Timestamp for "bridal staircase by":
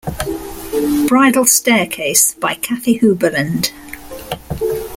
1.07-2.55